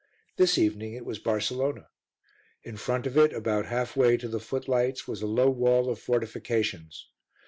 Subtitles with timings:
[0.35, 1.87] This evening it was Barcelona.
[2.63, 7.07] In front of it, about halfway to the footlights, was a low wall of fortifications.